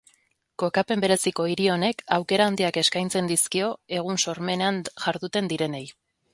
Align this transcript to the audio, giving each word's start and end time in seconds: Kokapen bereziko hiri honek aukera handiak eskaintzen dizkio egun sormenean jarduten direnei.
Kokapen 0.61 1.03
bereziko 1.03 1.45
hiri 1.51 1.67
honek 1.73 2.01
aukera 2.17 2.49
handiak 2.53 2.81
eskaintzen 2.83 3.31
dizkio 3.33 3.69
egun 4.01 4.21
sormenean 4.27 4.83
jarduten 5.07 5.55
direnei. 5.57 5.87